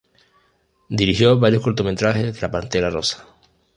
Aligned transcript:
Dirigió 0.89 1.37
varios 1.39 1.61
cortometrajes 1.61 2.33
de 2.33 2.41
la 2.41 2.49
pantera 2.49 2.89
rosa. 2.89 3.23